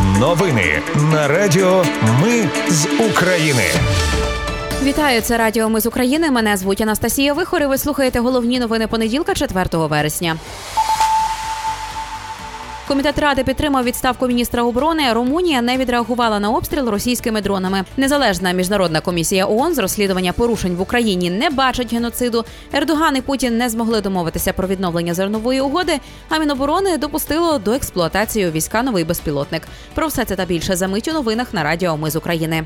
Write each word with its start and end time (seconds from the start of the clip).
Новини 0.00 0.82
на 1.12 1.28
Радіо 1.28 1.84
Ми 2.22 2.48
з 2.68 2.86
України. 3.10 3.62
Вітаю, 4.82 5.20
це 5.20 5.38
Радіо 5.38 5.68
Ми 5.68 5.80
з 5.80 5.86
України. 5.86 6.30
Мене 6.30 6.56
звуть 6.56 6.80
Анастасія 6.80 7.32
Вихор 7.32 7.62
і 7.62 7.66
Ви 7.66 7.78
слухаєте 7.78 8.20
головні 8.20 8.60
новини 8.60 8.86
понеділка, 8.86 9.34
4 9.34 9.66
вересня. 9.72 10.36
Комітет 12.92 13.18
ради 13.18 13.44
підтримав 13.44 13.84
відставку 13.84 14.26
міністра 14.26 14.62
оборони. 14.62 15.12
Румунія 15.12 15.62
не 15.62 15.76
відреагувала 15.76 16.40
на 16.40 16.50
обстріл 16.50 16.88
російськими 16.88 17.40
дронами. 17.40 17.84
Незалежна 17.96 18.52
міжнародна 18.52 19.00
комісія 19.00 19.46
ООН 19.46 19.74
з 19.74 19.78
розслідування 19.78 20.32
порушень 20.32 20.74
в 20.74 20.80
Україні 20.80 21.30
не 21.30 21.50
бачить 21.50 21.92
геноциду. 21.92 22.44
Ердоган 22.72 23.16
і 23.16 23.20
Путін 23.20 23.58
не 23.58 23.68
змогли 23.68 24.00
домовитися 24.00 24.52
про 24.52 24.68
відновлення 24.68 25.14
зернової 25.14 25.60
угоди. 25.60 26.00
А 26.28 26.38
міноборони 26.38 26.98
допустило 26.98 27.58
до 27.58 27.72
експлуатації 27.72 28.50
війська 28.50 28.82
новий 28.82 29.04
безпілотник. 29.04 29.62
Про 29.94 30.06
все 30.06 30.24
це 30.24 30.36
та 30.36 30.44
більше 30.44 30.76
за 30.76 30.88
мить 30.88 31.08
у 31.08 31.12
новинах 31.12 31.54
на 31.54 31.62
Радіо 31.62 31.96
Ми 31.96 32.10
з 32.10 32.16
України. 32.16 32.64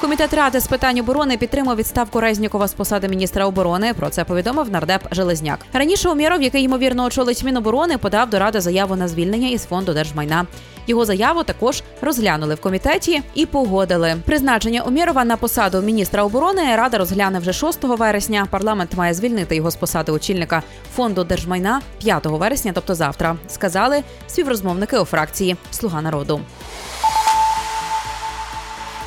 Комітет 0.00 0.34
ради 0.34 0.60
з 0.60 0.66
питань 0.66 0.98
оборони 0.98 1.36
підтримав 1.36 1.76
відставку 1.76 2.20
Резнікова 2.20 2.68
з 2.68 2.72
посади 2.74 3.08
міністра 3.08 3.46
оборони. 3.46 3.94
Про 3.94 4.08
це 4.08 4.24
повідомив 4.24 4.70
нардеп 4.70 5.02
Железняк. 5.10 5.58
Раніше 5.72 6.08
Умєров, 6.08 6.42
який 6.42 6.62
ймовірно 6.62 7.04
очолить 7.04 7.44
Міноборони, 7.44 7.98
подав 7.98 8.30
до 8.30 8.38
ради 8.38 8.60
заяву 8.60 8.96
на 8.96 9.08
звільнення 9.08 9.48
із 9.48 9.64
фонду 9.64 9.92
держмайна. 9.92 10.46
Його 10.86 11.04
заяву 11.04 11.42
також 11.42 11.82
розглянули 12.00 12.54
в 12.54 12.60
комітеті 12.60 13.22
і 13.34 13.46
погодили. 13.46 14.16
Призначення 14.24 14.82
Умєрова 14.82 15.24
на 15.24 15.36
посаду 15.36 15.80
міністра 15.80 16.22
оборони 16.24 16.76
рада 16.76 16.98
розгляне 16.98 17.38
вже 17.38 17.52
6 17.52 17.84
вересня. 17.84 18.46
Парламент 18.50 18.94
має 18.94 19.14
звільнити 19.14 19.56
його 19.56 19.70
з 19.70 19.76
посади 19.76 20.12
очільника 20.12 20.62
фонду 20.94 21.24
держмайна 21.24 21.80
5 21.98 22.26
вересня, 22.26 22.72
тобто 22.74 22.94
завтра. 22.94 23.36
Сказали 23.48 24.02
співрозмовники 24.26 24.98
у 24.98 25.04
фракції 25.04 25.56
Слуга 25.70 26.02
народу. 26.02 26.40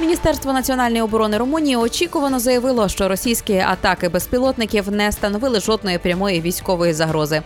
Міністерство 0.00 0.52
національної 0.52 1.02
оборони 1.02 1.38
Румунії 1.38 1.76
очікувано 1.76 2.38
заявило, 2.38 2.88
що 2.88 3.08
російські 3.08 3.54
атаки 3.58 4.08
безпілотників 4.08 4.90
не 4.90 5.12
становили 5.12 5.60
жодної 5.60 5.98
прямої 5.98 6.40
військової 6.40 6.92
загрози. 6.92 7.42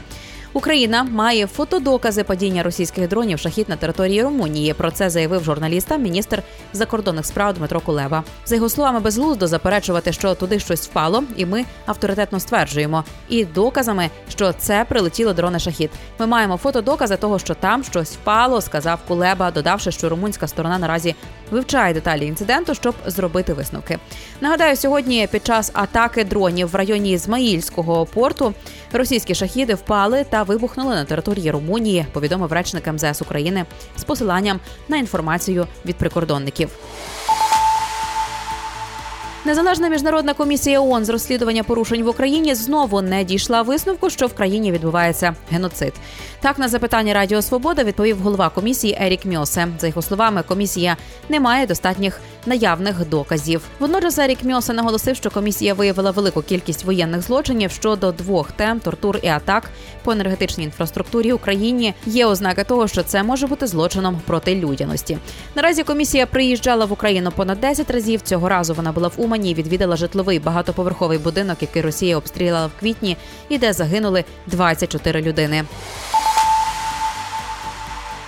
Україна 0.54 1.04
має 1.04 1.46
фотодокази 1.46 2.24
падіння 2.24 2.62
російських 2.62 3.08
дронів 3.08 3.38
шахід 3.38 3.68
на 3.68 3.76
території 3.76 4.22
Румунії. 4.22 4.74
Про 4.74 4.90
це 4.90 5.10
заявив 5.10 5.44
журналістам 5.44 6.02
міністр 6.02 6.42
закордонних 6.72 7.26
справ 7.26 7.54
Дмитро 7.54 7.80
Кулеба. 7.80 8.24
За 8.46 8.54
його 8.54 8.68
словами, 8.68 9.00
безглуздо 9.00 9.46
заперечувати, 9.46 10.12
що 10.12 10.34
туди 10.34 10.58
щось 10.58 10.88
впало, 10.88 11.24
і 11.36 11.46
ми 11.46 11.64
авторитетно 11.86 12.40
стверджуємо. 12.40 13.04
І 13.28 13.44
доказами, 13.44 14.10
що 14.28 14.52
це 14.52 14.86
прилетіло 14.88 15.32
дрони 15.32 15.58
шахід. 15.58 15.90
Ми 16.18 16.26
маємо 16.26 16.56
фотодокази 16.56 17.16
того, 17.16 17.38
що 17.38 17.54
там 17.54 17.84
щось 17.84 18.12
впало, 18.12 18.60
сказав 18.60 18.98
Кулеба, 19.08 19.50
додавши, 19.50 19.92
що 19.92 20.08
румунська 20.08 20.48
сторона 20.48 20.78
наразі 20.78 21.14
вивчає 21.50 21.94
деталі 21.94 22.26
інциденту, 22.26 22.74
щоб 22.74 22.94
зробити 23.06 23.52
висновки. 23.52 23.98
Нагадаю, 24.40 24.76
сьогодні 24.76 25.28
під 25.30 25.46
час 25.46 25.70
атаки 25.74 26.24
дронів 26.24 26.68
в 26.68 26.74
районі 26.74 27.12
Ізмаїльського 27.12 28.06
порту 28.06 28.54
російські 28.98 29.34
шахіди 29.34 29.74
впали 29.74 30.24
та 30.24 30.42
вибухнули 30.42 30.94
на 30.94 31.04
території 31.04 31.50
Румунії. 31.50 32.06
Повідомив 32.12 32.52
речник 32.52 32.86
МЗС 32.86 33.22
України 33.22 33.64
з 33.96 34.04
посиланням 34.04 34.60
на 34.88 34.96
інформацію 34.96 35.66
від 35.86 35.96
прикордонників. 35.96 36.70
Незалежна 39.44 39.88
міжнародна 39.88 40.34
комісія 40.34 40.80
ООН 40.80 41.04
з 41.04 41.08
розслідування 41.08 41.62
порушень 41.62 42.02
в 42.02 42.08
Україні 42.08 42.54
знову 42.54 43.02
не 43.02 43.24
дійшла 43.24 43.62
висновку, 43.62 44.10
що 44.10 44.26
в 44.26 44.34
країні 44.34 44.72
відбувається 44.72 45.34
геноцид. 45.50 45.92
Так 46.40 46.58
на 46.58 46.68
запитання 46.68 47.14
Радіо 47.14 47.42
Свобода 47.42 47.84
відповів 47.84 48.18
голова 48.18 48.48
комісії 48.48 48.98
Ерік 49.00 49.24
Мьосе. 49.24 49.68
За 49.78 49.86
його 49.86 50.02
словами, 50.02 50.42
комісія 50.42 50.96
не 51.28 51.40
має 51.40 51.66
достатніх 51.66 52.20
наявних 52.46 53.08
доказів. 53.08 53.62
Водночас 53.78 54.18
Ерік 54.18 54.44
Мьосе 54.44 54.72
наголосив, 54.72 55.16
що 55.16 55.30
комісія 55.30 55.74
виявила 55.74 56.10
велику 56.10 56.42
кількість 56.42 56.84
воєнних 56.84 57.22
злочинів 57.22 57.70
щодо 57.70 58.12
двох 58.12 58.52
тем 58.52 58.80
тортур 58.80 59.18
і 59.22 59.28
атак 59.28 59.70
по 60.04 60.12
енергетичній 60.12 60.64
інфраструктурі 60.64 61.32
Україні. 61.32 61.94
Є 62.06 62.26
ознаки 62.26 62.64
того, 62.64 62.88
що 62.88 63.02
це 63.02 63.22
може 63.22 63.46
бути 63.46 63.66
злочином 63.66 64.20
проти 64.26 64.54
людяності. 64.54 65.18
Наразі 65.54 65.82
комісія 65.82 66.26
приїжджала 66.26 66.84
в 66.84 66.92
Україну 66.92 67.32
понад 67.36 67.60
10 67.60 67.90
разів. 67.90 68.20
Цього 68.20 68.48
разу 68.48 68.74
вона 68.74 68.92
була 68.92 69.08
в 69.08 69.12
Умані 69.16 69.31
і 69.36 69.54
відвідала 69.54 69.96
житловий 69.96 70.38
багатоповерховий 70.38 71.18
будинок, 71.18 71.58
який 71.60 71.82
Росія 71.82 72.16
обстріляла 72.16 72.66
в 72.66 72.80
квітні, 72.80 73.16
і 73.48 73.58
де 73.58 73.72
загинули 73.72 74.24
24 74.46 75.22
людини. 75.22 75.64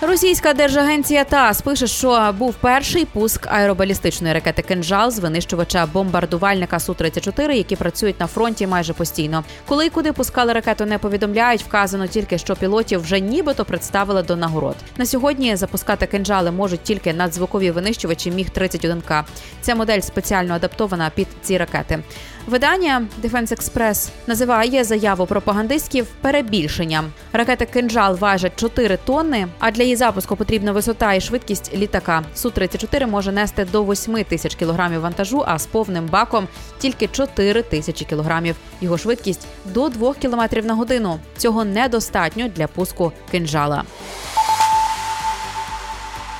Російська 0.07 0.53
держагенція 0.53 1.23
ТАСС 1.23 1.61
пише, 1.61 1.87
що 1.87 2.35
був 2.37 2.53
перший 2.53 3.05
пуск 3.05 3.47
аеробалістичної 3.47 4.33
ракети 4.33 4.61
«Кинжал» 4.61 5.11
з 5.11 5.19
винищувача 5.19 5.85
бомбардувальника 5.85 6.79
су 6.79 6.93
34 6.93 7.57
які 7.57 7.75
працюють 7.75 8.19
на 8.19 8.27
фронті 8.27 8.67
майже 8.67 8.93
постійно. 8.93 9.43
Коли 9.67 9.85
і 9.85 9.89
куди 9.89 10.13
пускали 10.13 10.53
ракету, 10.53 10.85
не 10.85 10.97
повідомляють. 10.97 11.63
Вказано 11.63 12.07
тільки, 12.07 12.37
що 12.37 12.55
пілотів 12.55 13.01
вже 13.01 13.19
нібито 13.19 13.65
представили 13.65 14.23
до 14.23 14.35
нагород. 14.35 14.75
На 14.97 15.05
сьогодні 15.05 15.55
запускати 15.55 16.05
кинжали 16.05 16.51
можуть 16.51 16.83
тільки 16.83 17.13
надзвукові 17.13 17.71
винищувачі 17.71 18.31
Міг 18.31 18.49
31 18.49 19.01
к 19.01 19.25
Ця 19.61 19.75
модель 19.75 19.99
спеціально 19.99 20.53
адаптована 20.53 21.11
під 21.15 21.27
ці 21.41 21.57
ракети. 21.57 21.99
Видання 22.47 23.07
Defense 23.23 23.55
Express 23.55 24.09
називає 24.27 24.83
заяву 24.83 25.25
пропагандистів 25.25 26.07
перебільшенням. 26.21 27.05
Ракети 27.33 27.65
кинжал 27.65 28.17
важать 28.17 28.55
4 28.55 28.97
тонни. 29.05 29.47
А 29.59 29.71
для 29.71 29.83
запуску 29.95 30.35
потрібна 30.35 30.71
висота 30.71 31.13
і 31.13 31.21
швидкість 31.21 31.73
літака. 31.73 32.23
су 32.35 32.49
34 32.49 33.07
може 33.07 33.31
нести 33.31 33.65
до 33.65 33.83
8 33.83 34.23
тисяч 34.23 34.55
кілограмів 34.55 35.01
вантажу, 35.01 35.43
а 35.47 35.59
з 35.59 35.65
повним 35.65 36.05
баком 36.05 36.47
тільки 36.77 37.07
4 37.07 37.61
тисячі 37.61 38.05
кілограмів. 38.05 38.55
Його 38.81 38.97
швидкість 38.97 39.47
до 39.65 39.89
2 39.89 40.13
кілометрів 40.13 40.65
на 40.65 40.73
годину. 40.73 41.19
Цього 41.37 41.65
недостатньо 41.65 42.47
для 42.47 42.67
пуску 42.67 43.11
кинжала. 43.31 43.83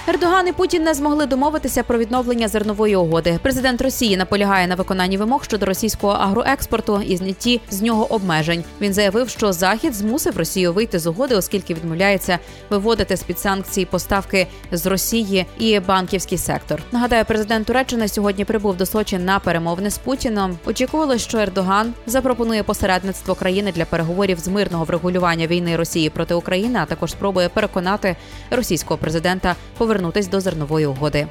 Ердоган 0.08 0.48
і 0.48 0.52
Путін 0.52 0.84
не 0.84 0.94
змогли 0.94 1.26
домовитися 1.26 1.84
про 1.84 1.98
відновлення 1.98 2.48
зернової 2.48 2.96
угоди. 2.96 3.40
Президент 3.42 3.82
Росії 3.82 4.18
наполягає 4.18 4.68
на 4.68 4.76
виконанні 4.76 5.18
вимог 5.18 5.44
щодо 5.44 5.66
російського 5.66 6.14
агроекспорту 6.14 7.02
і 7.02 7.18
знятті 7.18 7.62
з 7.70 7.82
нього 7.82 8.14
обмежень. 8.14 8.64
Він 8.82 8.94
заявив, 8.94 9.30
що 9.30 9.54
Захід 9.54 9.94
змусив 9.94 10.38
Росію 10.38 10.74
вийти 10.74 11.00
з 11.00 11.08
угоди, 11.08 11.36
оскільки 11.36 11.74
відмовляється 11.74 12.40
виводити 12.70 13.18
з 13.18 13.24
під 13.24 13.40
санкцій 13.40 13.86
поставки 13.86 14.48
з 14.72 14.86
Росії 14.86 15.46
і 15.60 15.80
банківський 15.80 16.38
сектор. 16.38 16.82
Нагадаю, 16.92 17.26
президент 17.26 17.68
Туреччини 17.68 18.08
сьогодні 18.08 18.46
прибув 18.46 18.78
до 18.78 18.86
Сочі 18.86 19.18
на 19.18 19.40
перемовини 19.40 19.90
з 19.90 19.98
Путіном. 19.98 20.58
Очікувалось, 20.66 21.22
що 21.22 21.38
Ердоган 21.38 21.94
запропонує 22.06 22.64
посередництво 22.64 23.36
країни 23.36 23.72
для 23.72 23.86
переговорів 23.86 24.40
з 24.40 24.48
мирного 24.48 24.84
врегулювання 24.84 25.48
війни 25.48 25.76
Росії 25.76 26.10
проти 26.10 26.34
України, 26.34 26.80
а 26.82 26.86
також 26.86 27.12
спробує 27.12 27.50
переконати 27.50 28.16
російського 28.52 28.98
президента 28.98 29.56
повернути 29.78 29.95
повернутись 29.96 30.28
до 30.28 30.42
зернової 30.42 30.86
угоди. 30.86 31.28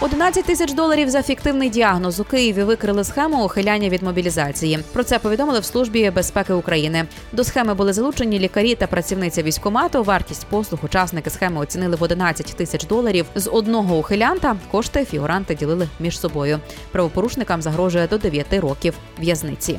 11 0.00 0.44
тисяч 0.44 0.72
доларів 0.72 1.10
за 1.10 1.22
фіктивний 1.22 1.70
діагноз 1.70 2.20
у 2.20 2.24
Києві 2.24 2.62
викрили 2.62 3.04
схему 3.04 3.44
ухиляння 3.44 3.88
від 3.88 4.02
мобілізації. 4.02 4.78
Про 4.92 5.04
це 5.04 5.18
повідомили 5.18 5.60
в 5.60 5.64
службі 5.64 6.10
безпеки 6.10 6.52
України. 6.52 7.04
До 7.32 7.44
схеми 7.44 7.74
були 7.74 7.92
залучені 7.92 8.38
лікарі 8.38 8.74
та 8.74 8.86
працівниця 8.86 9.42
військомату. 9.42 10.02
Вартість 10.02 10.46
послуг 10.46 10.80
учасники 10.82 11.30
схеми 11.30 11.60
оцінили 11.60 11.96
в 11.96 12.02
11 12.02 12.46
тисяч 12.46 12.86
доларів. 12.86 13.26
З 13.34 13.50
одного 13.50 13.98
ухилянта 13.98 14.56
кошти 14.70 15.04
фігуранти 15.04 15.54
ділили 15.54 15.88
між 16.00 16.20
собою. 16.20 16.58
Правопорушникам 16.92 17.62
загрожує 17.62 18.06
до 18.06 18.18
9 18.18 18.46
років 18.52 18.94
в'язниці. 19.18 19.78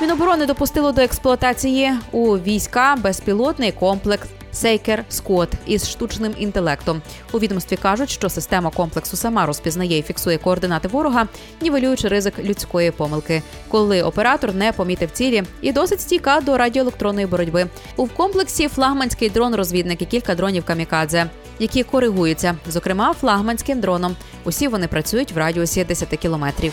Міноборони 0.00 0.46
допустило 0.46 0.92
до 0.92 1.02
експлуатації 1.02 1.92
у 2.12 2.38
війська 2.38 2.96
безпілотний 3.02 3.72
комплекс. 3.72 4.28
Сейкер 4.52 5.04
Скот 5.08 5.48
із 5.66 5.88
штучним 5.88 6.34
інтелектом 6.38 7.02
у 7.32 7.38
відомстві 7.38 7.76
кажуть, 7.76 8.10
що 8.10 8.28
система 8.28 8.70
комплексу 8.70 9.16
сама 9.16 9.46
розпізнає 9.46 9.98
і 9.98 10.02
фіксує 10.02 10.38
координати 10.38 10.88
ворога, 10.88 11.28
нівелюючи 11.60 12.08
ризик 12.08 12.38
людської 12.38 12.90
помилки, 12.90 13.42
коли 13.68 14.02
оператор 14.02 14.54
не 14.54 14.72
помітив 14.72 15.10
цілі 15.10 15.42
і 15.60 15.72
досить 15.72 16.00
стійка 16.00 16.40
до 16.40 16.58
радіоелектронної 16.58 17.26
боротьби. 17.26 17.66
У 17.96 18.06
комплексі 18.06 18.68
флагманський 18.68 19.30
дрон-розвідник 19.30 20.02
і 20.02 20.04
кілька 20.04 20.34
дронів 20.34 20.64
камікадзе, 20.64 21.26
які 21.58 21.82
коригуються, 21.82 22.54
зокрема 22.66 23.12
флагманським 23.12 23.80
дроном. 23.80 24.16
Усі 24.44 24.68
вони 24.68 24.88
працюють 24.88 25.32
в 25.32 25.38
радіусі 25.38 25.84
10 25.84 26.08
кілометрів. 26.08 26.72